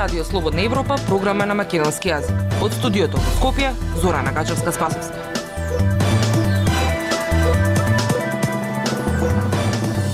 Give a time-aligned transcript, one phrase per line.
[0.00, 2.36] Радио Слободна Европа, програма на македонски јазик.
[2.64, 3.68] Од студиото во Скопје,
[4.02, 5.20] Зорана Гачевска-Спасовска.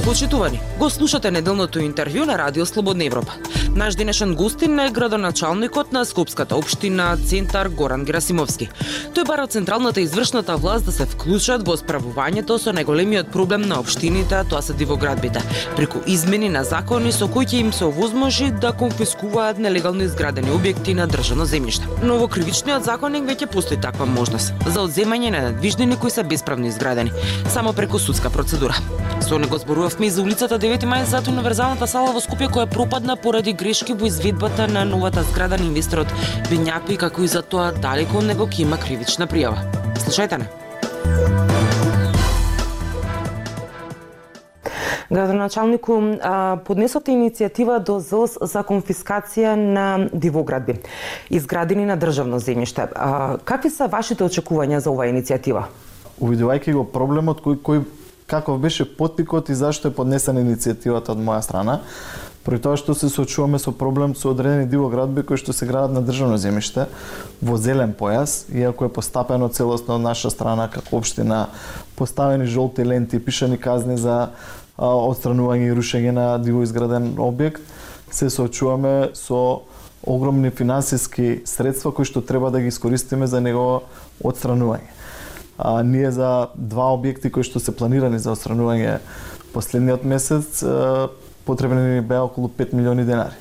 [0.04, 3.38] Почитувани, го слушате неделното интервју на Радио Слободна Европа.
[3.76, 8.70] Наш денешен гостин е градоначалникот на Скопската општина Центар Горан Герасимовски.
[9.12, 14.40] Тој бара централната извршната власт да се вклучат во справувањето со најголемиот проблем на општините,
[14.48, 15.42] тоа се дивоградбите,
[15.76, 20.96] преку измени на закони со кои ќе им се овозможи да конфискуваат нелегално изградени објекти
[20.96, 21.84] на државно земјиште.
[22.00, 26.72] Но во кривичниот законник веќе постои таква можност за одземање на недвижнини кои се бесправно
[26.72, 27.12] изградени,
[27.52, 28.80] само преку судска процедура.
[29.20, 33.16] Со него зборувавме и за улицата 9 мај зад универзалната сала во Скопје која пропадна
[33.16, 36.06] поради грешки во изведбата на новата зграда на инвесторот
[36.46, 39.58] Бењапи, како и за тоа дали кон него ќе има кривична пријава.
[40.04, 40.46] Слушајте не.
[45.10, 45.98] Градоначалнику,
[46.62, 50.78] поднесоте иницијатива до ЗОС за конфискација на дивоградби,
[51.30, 52.86] изградени на државно земјиште.
[53.44, 55.66] Какви се вашите очекувања за оваа иницијатива?
[56.22, 57.82] Увидувајќи го проблемот кој, кој
[58.26, 61.80] каков беше потикот и зашто е поднесена иницијативата од моја страна,
[62.46, 66.02] При тоа што се соочуваме со проблем со одредени дивоградби кои што се градат на
[66.06, 66.84] државно земјиште
[67.42, 71.48] во зелен појас, иако е постапено целосно од наша страна како општина,
[71.98, 74.30] поставени жолти ленти, пишани казни за
[74.78, 77.66] отстранување и рушење на дивоизграден објект,
[78.14, 79.66] се соочуваме со
[80.06, 83.82] огромни финансиски средства кои што треба да ги искористиме за него
[84.22, 84.95] отстранување.
[85.58, 88.98] А, ние за два објекти кои што се планирани за одстранување
[89.54, 90.62] последниот месец
[91.46, 93.34] потребни ни беа околу 5 милиони денари.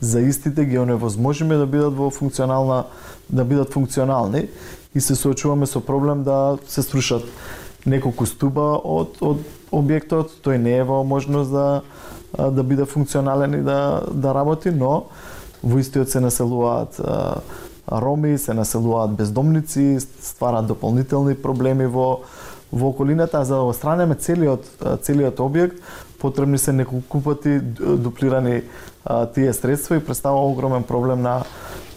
[0.00, 2.84] За истите ги оневозможиме да бидат во функционална
[3.30, 4.48] да бидат функционални
[4.94, 7.24] и се соочуваме со проблем да се срушат
[7.86, 9.40] неколку стуба од од
[9.72, 11.82] објектот, тој не е во можност да
[12.34, 15.06] да биде функционален и да да работи, но
[15.62, 17.00] во истиот се населуваат
[17.92, 22.20] роми, се населуваат бездомници, стварат дополнителни проблеми во
[22.74, 24.66] во околината, а за да остранеме целиот
[25.02, 25.78] целиот објект,
[26.18, 28.62] потребни се неколку пати дуплирани
[29.04, 31.44] а, тие средства и представува огромен проблем на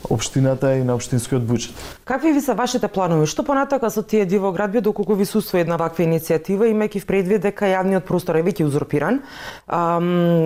[0.10, 1.74] општината и на општинскиот буџет.
[2.06, 3.28] Какви ви се вашите планови?
[3.28, 8.06] Што понатака со тие дивоградби доколку ви сусва една ваква иницијатива, имајќи предвид дека јавниот
[8.08, 9.22] простор е веќе узурпиран,
[9.68, 10.00] а,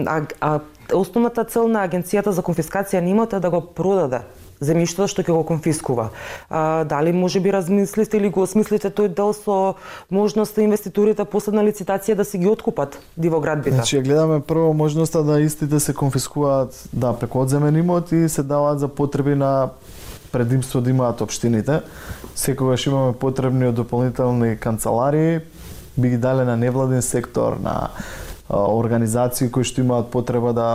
[0.07, 0.59] а, а
[0.93, 4.23] основната цел на агенцијата за конфискација на имота е да го продаде
[4.61, 6.09] земјиштето што ќе го конфискува.
[6.49, 9.75] А, дали може би размислите или го осмислите тој дел со
[10.11, 13.75] можноста инвеститорите после на лицитација да си ги откупат дивоградбите?
[13.75, 18.79] Значи, гледаме прво можноста да истите се конфискуваат да преку одземен имот и се даваат
[18.79, 19.69] за потреби на
[20.31, 21.81] предимство да имаат општините.
[22.35, 25.39] Секогаш имаме потребни од дополнителни канцеларии,
[25.97, 27.89] би ги дале на невладен сектор, на
[28.51, 30.69] организации кои што имаат потреба да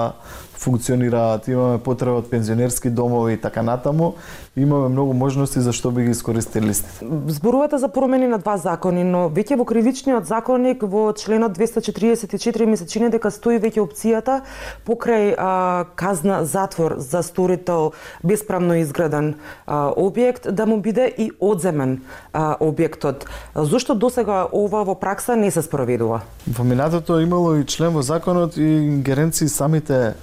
[0.66, 4.14] функционираат, имаме потреба од пензионерски домови и така натаму,
[4.56, 7.06] имаме многу можности за што би ги искористили листите.
[7.28, 12.76] Зборувате за промени на два закони, но веќе во кривичниот законник во членот 244 ми
[12.76, 14.40] се чини дека стои веќе опцијата
[14.86, 17.92] покрај а, казна затвор за сторител
[18.24, 19.34] бесправно изграден
[19.66, 22.00] а, објект да му биде и одземен
[22.32, 23.28] а, објектот.
[23.54, 26.22] Зошто досега ова во пракса не се спроведува?
[26.46, 28.66] Во минатото имало и член во законот и
[28.96, 30.16] ингеренции самите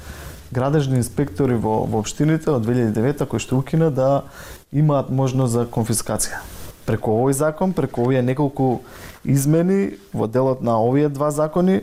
[0.54, 4.24] градежни инспектори во, во општините од 2009 кои што укина да
[4.72, 6.44] имаат можност за конфискација.
[6.86, 8.84] Преку овој закон, преку овие неколку
[9.24, 11.82] измени во делот на овие два закони,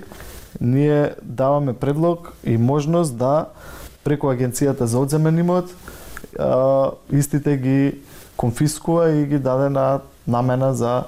[0.61, 3.51] ние даваме предлог и можност да
[4.05, 5.73] преку агенцијата за одземен имот
[6.39, 7.99] а, истите ги
[8.37, 11.05] конфискува и ги даде на намена за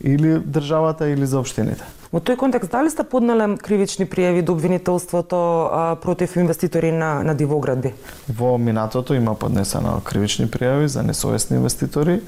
[0.00, 1.84] или државата или за општините.
[2.14, 5.36] Во тој контекст, дали сте поднале кривични пријави до обвинителството
[5.66, 7.90] а, против инвеститори на, на дивоградби?
[8.28, 12.20] Во минатото има поднесено кривични пријави за несовесни инвеститори.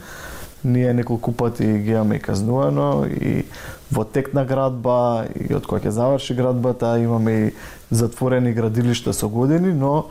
[0.64, 3.44] Ние неколку пати ги имаме и казнувано и
[3.92, 7.52] во тек на градба и од која ќе заврши градбата имаме и
[7.94, 10.10] затворени градилишта со години, но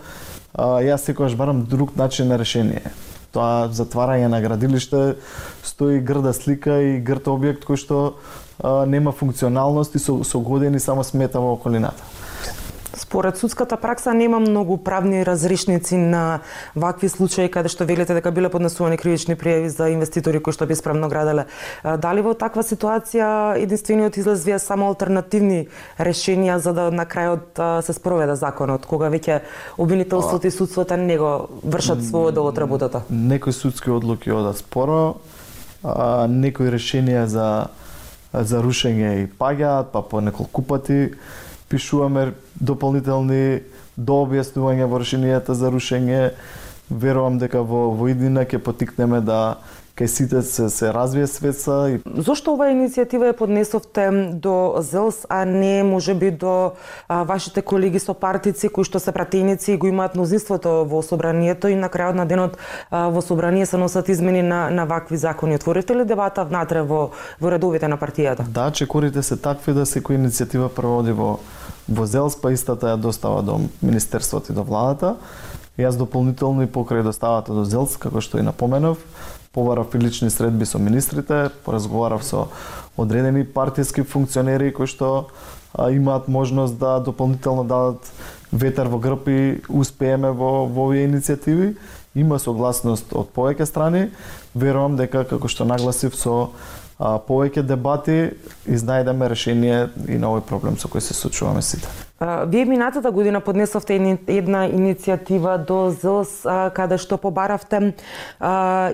[0.54, 2.96] а, јас секогаш барам друг начин на решение
[3.36, 5.18] тоа затварање на градилиште
[5.64, 8.00] стои грда слика и грд објект кој што
[8.64, 12.04] нема функционалност и со, со години само смета во околината.
[12.98, 16.40] Според судската пракса нема многу правни разрешници на
[16.76, 21.10] вакви случаи каде што велите дека биле поднесувани кривични пријави за инвеститори кои што бесправно
[21.12, 21.46] граделе.
[21.84, 25.68] Дали во таква ситуација единствениот излез вие само алтернативни
[26.00, 29.42] решенија за да на крајот се спроведе законот, кога веќе
[29.78, 33.04] обвинителството и судството не го вршат својот дел од работата?
[33.10, 35.20] Некои судски одлуки одат споро,
[35.84, 37.68] а, некои решенија за
[38.44, 41.14] за рушење и паѓаат, па по неколку пати
[41.70, 43.62] пишуваме дополнителни
[43.98, 46.32] дообјаснувања во решенијата за рушење.
[46.90, 49.58] Верувам дека во во иднина ќе потикнеме да
[49.96, 51.76] кај сите се, се развие светса.
[51.90, 52.00] И...
[52.20, 56.76] Зошто оваа иницијатива ја поднесовте до ЗЕЛС, а не може би до
[57.08, 61.72] а, вашите колеги со партици кои што се пратеници и го имаат мнозинството во собранието
[61.72, 62.60] и на крајот на денот
[62.92, 65.56] а, во собрание се носат измени на, на вакви закони.
[65.56, 68.44] Отворите ли дебата внатре во, во редовите на партијата?
[68.44, 71.40] Да, чекорите се такви да секоја иницијатива проводи во
[71.88, 75.16] во ЗЕЛС, па истата ја достава до Министерството и до владата.
[75.78, 78.98] Јас дополнително и покрај доставата до ЗЕЛС, како што и напоменав,
[79.56, 82.48] побарав и лични средби со министрите, поразговарав со
[82.98, 85.32] одредени партиски функционери кои што
[85.72, 88.12] а, имаат можност да дополнително дадат
[88.52, 91.76] ветер во грб и успееме во, во овие иницијативи.
[92.16, 94.10] Има согласност од повеќе страни.
[94.56, 96.52] Верувам дека, како што нагласив, со
[97.00, 98.20] а, повеќе дебати
[98.68, 101.88] изнајдеме решение и на овој проблем со кој се сочуваме сите.
[102.22, 103.96] Вие минатата година поднесовте
[104.28, 107.92] една иницијатива до ЗЛС каде што побаравте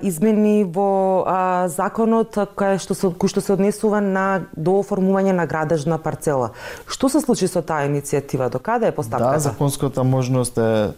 [0.02, 1.22] измени во
[1.70, 6.50] законот кај што се кој што се однесува на до оформување на градежна парцела.
[6.90, 8.50] Што се случи со таа иницијатива?
[8.50, 9.38] До каде е постапката?
[9.38, 10.90] Да, законската можност е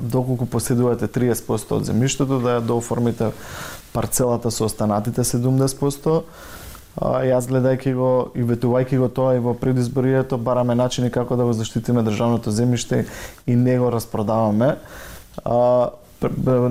[0.00, 3.36] доколку поседувате 30% од земјиштето да ја дооформите
[3.92, 6.22] парцелата со останатите 70%.
[6.96, 11.52] Јас гледајќи го и ветувајќи го тоа и во предизборието бараме начини како да го
[11.52, 13.04] заштитиме државното земјиште
[13.46, 14.76] и не го распродаваме.
[15.44, 15.90] А,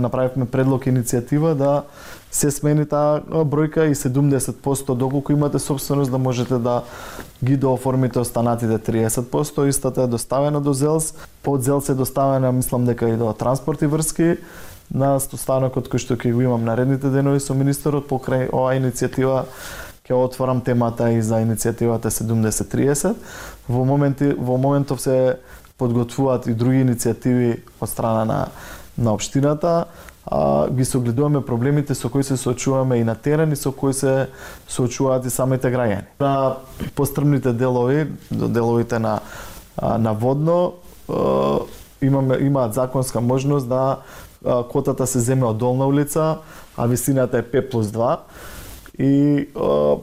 [0.02, 1.84] направивме предлог иницијатива да
[2.32, 6.82] се смени таа бројка и 70% доколку имате собственост да можете да
[7.44, 11.14] ги дооформите останатите 30%, истата е доставена до ЗЕЛС,
[11.44, 14.38] под ЗЕЛС е доставена мислам дека и до транспорт и врски,
[14.94, 19.46] на станокот кој што ќе го имам наредните денови со министерот покрај оваа иницијатива
[20.06, 23.16] ќе отворам темата и за иницијативата 7030.
[23.70, 25.38] Во моменти во моментов се
[25.78, 28.40] подготвуваат и други иницијативи од страна на
[28.98, 29.86] на општината,
[30.26, 34.30] а ги согледуваме проблемите со кои се соочуваме и на терен и со кои се
[34.68, 36.06] соочуваат и самите граѓани.
[36.20, 36.56] На
[36.96, 39.20] пострмните делови, до деловите на
[39.82, 40.74] на водно,
[42.02, 43.98] имаме имаат законска можност да
[44.72, 46.38] котата се земе од долна улица,
[46.78, 48.18] а висината е 5 плюс 2
[49.00, 49.98] и а,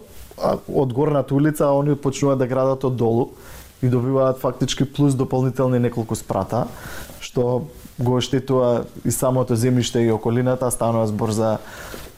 [0.69, 3.33] од горната улица они почнуваат да градат од долу
[3.83, 6.67] и добиваат фактички плюс дополнителни неколку спрата,
[7.21, 7.67] што
[7.99, 11.59] го оштетува и самото земјиште и околината, станува збор за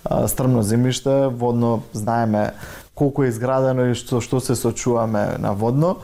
[0.04, 2.52] а, стрмно земјиште, водно знаеме
[2.94, 5.96] колку е изградено и што што се сочуваме на водно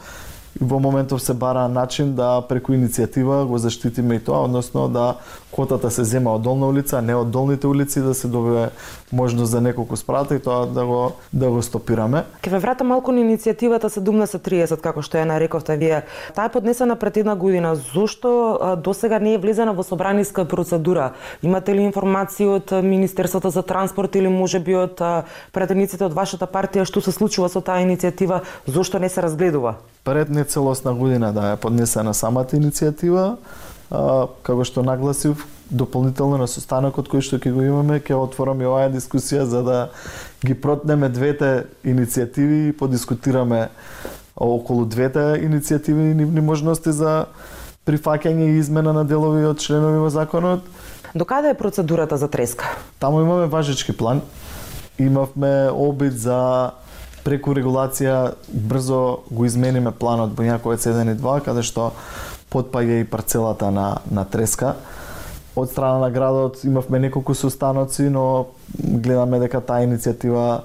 [0.61, 5.15] во моментов се бара начин да преку иницијатива го заштитиме и тоа, односно да
[5.51, 8.69] котата се зема од долна улица, а не од долните улици да се добие
[9.13, 12.25] можност за неколку спрата и тоа да го да го стопираме.
[12.43, 16.03] Ке ве врата малку на иницијативата 1730 како што ја нарековте вие.
[16.35, 17.75] Таа е поднесена пред една година.
[17.75, 21.13] Зошто досега не е влезена во собраниска процедура?
[21.43, 25.03] Имате ли информации од Министерството за транспорт или можеби од
[25.53, 28.43] пратениците од вашата партија што се случува со таа иницијатива?
[28.67, 29.79] Зошто не се разгледува?
[30.05, 33.37] Пред не целосна година да е поднесена самата иницијатива,
[33.91, 38.67] а, како што нагласив, дополнително на состанокот кој што ќе го имаме, ќе отворам и
[38.67, 39.79] оваа дискусија за да
[40.45, 43.69] ги протнеме двете иницијативи и подискутираме
[44.37, 47.27] околу двете иницијативи и нивни можности за
[47.87, 50.65] прифаќање и измена на делови од членови во законот.
[51.15, 52.65] До каде е процедурата за треска?
[52.99, 54.23] Таму имаме важечки план.
[54.99, 56.71] Имавме обид за
[57.25, 59.01] преку регулација брзо
[59.31, 61.91] го измениме планот Боњаковец 1 и 2, каде што
[62.53, 64.75] подпаѓа и парцелата на, на Треска.
[65.57, 68.47] Од страна на градот имавме неколку состаноци, но
[68.79, 70.63] гледаме дека таа иницијатива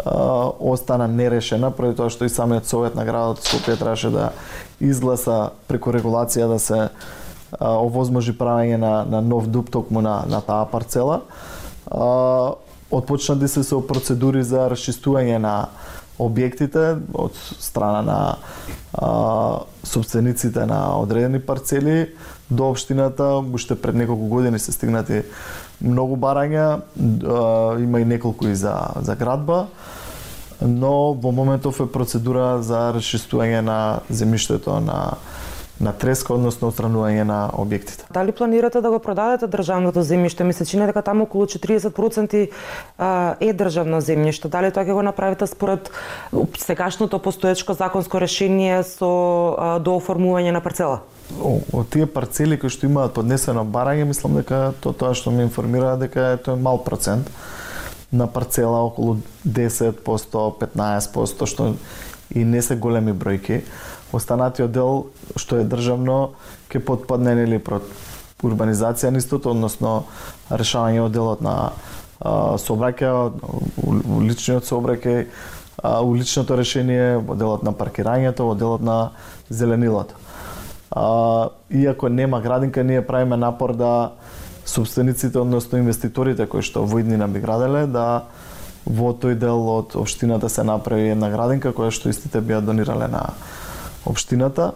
[0.00, 4.30] остана нерешена, поради тоа што и самиот совет на градот Скопје требаше да
[4.80, 6.88] изгласа преку регулација да се
[7.58, 11.22] овозможи правење на, на нов дуб токму на, на таа парцела.
[11.90, 12.54] А,
[12.90, 15.54] Отпочнати да се со процедури за расчистување на
[16.20, 18.18] објектите од страна на
[18.92, 22.10] а, собствениците на одредени парцели
[22.50, 25.22] до општината, уште пред неколку години се стигнати
[25.80, 29.66] многу барања, а, има и неколку и за, за градба,
[30.60, 33.78] но во моментов е процедура за расчистување на
[34.10, 35.16] земјиштето на
[35.80, 38.04] на треска, односно отстранување на објектите.
[38.12, 40.44] Дали планирате да го продадете државното земјиште?
[40.44, 42.48] Ми се чини дека таму околу 40%
[43.40, 44.52] е државно земјиште.
[44.52, 45.90] Дали тоа ќе го направите според
[46.58, 51.00] сегашното постоечко законско решение со дооформување на парцела?
[51.40, 55.96] Од тие парцели кои што имаат поднесено барање, мислам дека то тоа што ме информира
[55.96, 57.32] дека е тоа е мал процент
[58.12, 59.96] на парцела околу 10%,
[60.60, 61.74] 15%, што
[62.34, 63.62] и не се големи бројки
[64.12, 66.34] останатиот дел што е државно
[66.70, 67.86] ќе подпадне нели прот
[68.42, 70.04] урбанизација нистото, односно
[70.50, 71.72] решавање од делот на
[72.20, 73.32] сообраќај,
[73.84, 75.26] уличниот сообраќај,
[76.04, 79.12] уличното решение, во делот на паркирањето, во делот на
[79.48, 80.14] зеленилото.
[80.90, 84.12] А, иако нема градинка, ние правиме напор да
[84.66, 88.26] собствениците, односно инвеститорите кои што во иднина би граделе, да
[88.84, 93.08] во тој дел од општината се направи една градинка која што истите би ја донирале
[93.08, 93.30] на
[94.06, 94.72] општината.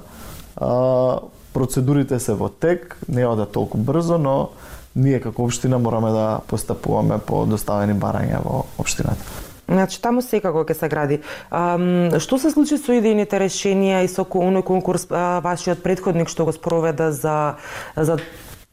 [0.57, 1.21] А,
[1.55, 4.51] процедурите се во тек, не одат толку брзо, но
[4.97, 9.23] ние како општина мораме да постапуваме по доставени барања во општината.
[9.69, 11.21] Значи, таму секако ќе се гради.
[11.51, 11.79] А,
[12.21, 16.53] што се случи со идејните решенија и со оној конкурс а, вашиот предходник што го
[16.53, 17.57] спроведа за,
[17.97, 18.19] за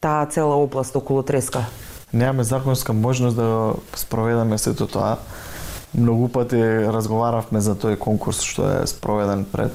[0.03, 1.63] таа цела област околу Треска?
[2.13, 5.17] Немаме законска можност да спроведаме сето тоа.
[5.95, 6.59] Многу пати
[6.91, 9.71] разговаравме за тој конкурс што е спроведен пред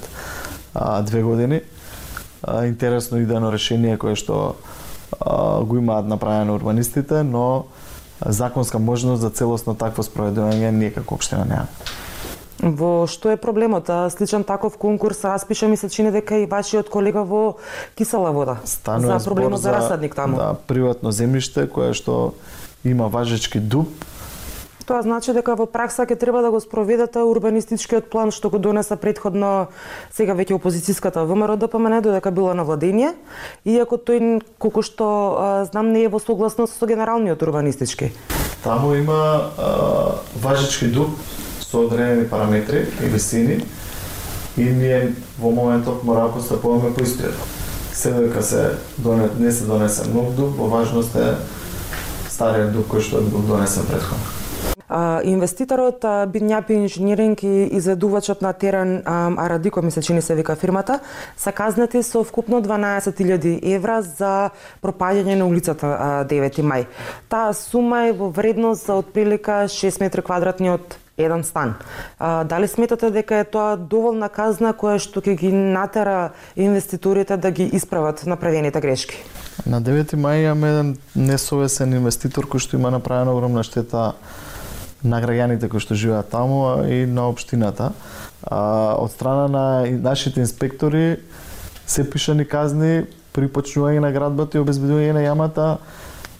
[0.76, 1.60] а, две години.
[2.42, 4.56] А, интересно идено решение кое што
[5.20, 7.66] а, го имаат направено урбанистите, но
[8.20, 11.72] законска можност за целосно такво спроведување ние како општина немаме.
[12.56, 13.90] Во што е проблемот?
[14.12, 17.56] Сличен таков конкурс распиша ми се чини дека и вашиот колега во
[17.96, 18.56] кисела вода.
[18.64, 20.36] Станува за проблемот за, за расадник таму.
[20.36, 22.34] Да, приватно земјиште кое што
[22.84, 23.92] има важечки дуб
[24.86, 28.94] Тоа значи дека во пракса ќе треба да го спроведете урбанистичкиот план што го донеса
[28.94, 29.66] предходно
[30.14, 33.16] сега веќе опозицијската ВМРО да ДПМН додека било на владење,
[33.66, 38.12] иако тој колку што а, знам не е во согласност со генералниот урбанистички.
[38.62, 41.18] Таму има а, важички дуб
[41.58, 43.58] со одредени параметри и висини
[44.56, 47.34] и ние во моментот мора да постапуваме по истиот.
[47.92, 51.34] Се дека се донет, не се донесе нов дуб, во важност е
[52.30, 54.35] стариот дуб кој што бил донесен предходно.
[54.88, 61.00] А, инвеститорот Бидњапи инженеринг и изведувачот на терен Арадико, ми се чини се вика фирмата,
[61.36, 64.50] се казнати со вкупно 12.000 евра за
[64.82, 65.86] пропаѓање на улицата
[66.30, 66.86] 9 мај.
[67.28, 71.74] Таа сума е во вредност за отприлика 6 метри квадратни од еден стан.
[72.18, 77.50] А, дали сметате дека е тоа доволна казна која што ќе ги натера инвеститорите да
[77.50, 79.24] ги исправат направените грешки?
[79.66, 84.12] На 9 мај имаме еден несовесен инвеститор кој што има направена огромна штета
[85.04, 87.92] на граѓаните кои што живеат таму и на општината.
[88.42, 89.66] А, од страна на
[90.00, 91.18] нашите инспектори
[91.86, 95.66] се пишани казни при почнување на градбата и обезбедување на јамата,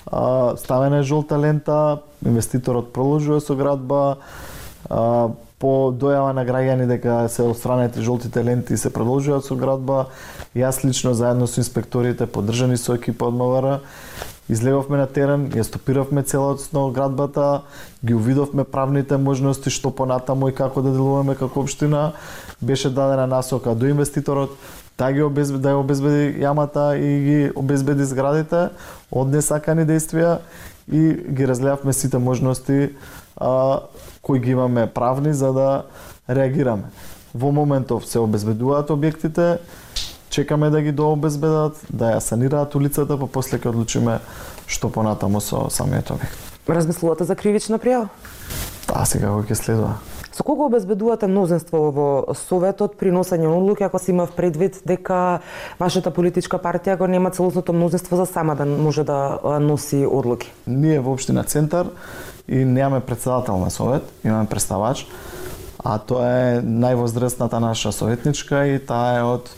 [0.07, 4.17] а, ставена е жолта лента, инвеститорот продолжува со градба,
[4.89, 10.09] а, по дојава на граѓани дека се отстранети жолтите ленти и се продолжуваат со градба.
[10.57, 13.79] Јас лично заедно со инспекторите поддржани со екипа од МВР
[14.49, 17.63] излеговме на терен, ја стопиравме целосно градбата,
[18.05, 22.13] ги увидовме правните можности што понатаму и како да делуваме како општина.
[22.63, 24.55] Беше дадена насока до инвеститорот
[24.99, 28.71] да ги обезбеди, да ја обезбеди јамата и ги обезбеди зградите
[29.11, 30.39] од несакани действија
[30.89, 32.95] и ги разгледавме сите можности
[33.37, 33.81] а,
[34.23, 35.83] кои ги имаме правни за да
[36.29, 36.91] реагираме.
[37.35, 39.59] Во моментов се обезбедуваат објектите,
[40.37, 44.19] чекаме да ги дообезбедат, да ја санираат улицата, па после ќе одлучиме
[44.69, 46.53] што понатаму со самиот објект.
[46.69, 48.11] Размислувате за кривична пријава?
[48.85, 49.97] Таа сега ќе следува.
[50.37, 55.41] Со кого обезбедувате мнозинство во Советот при носење на одлуки, ако си имав предвид дека
[55.81, 60.53] вашата политичка партија го нема целосното мнозинство за сама да може да носи одлуки?
[60.67, 61.89] Ние во Обштина Центар
[62.49, 65.07] и немаме председател на Совет, имаме представач,
[65.81, 69.49] а тоа е највозрастната наша советничка и таа е од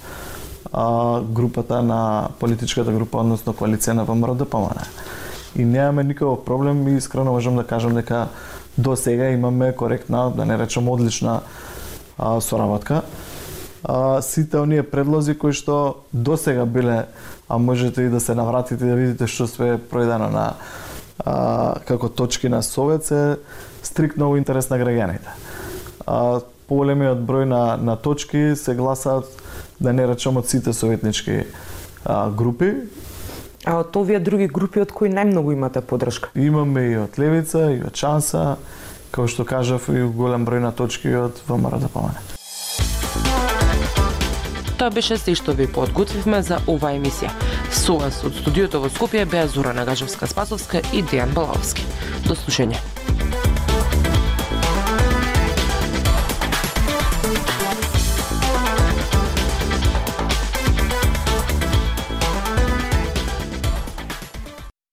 [0.73, 4.85] а, групата на политичката група, односно коалиција на ВМРО да ДПМН.
[5.57, 8.29] И немаме никаков проблем и искрено можам да кажам дека
[8.79, 11.41] до сега имаме коректна, да не речем одлична
[12.19, 13.03] а, соработка.
[13.85, 17.07] А, сите оние предлози кои што до сега биле,
[17.49, 20.55] а можете и да се навратите да видите што све пројдено на
[21.25, 23.39] а, како точки на Совет се
[23.83, 25.31] стриктно во интерес на граѓаните.
[26.07, 29.27] А, поголемиот број на, на точки се гласаат
[29.81, 31.45] да не речам од сите советнички
[32.05, 32.75] а, групи.
[33.65, 36.31] А од овие други групи од кои најмногу имате поддршка?
[36.35, 38.57] Имаме и од Левица, и од Шанса,
[39.11, 42.23] како што кажав и голем број на точки од ВМРО да помане.
[44.79, 47.33] Тоа беше се што ви подготвивме за оваа емисија.
[47.75, 51.83] Со вас од студиото во Скопје беа Зора Нагажевска Спасовска и Дејан Балавски.
[52.29, 52.98] До слушање.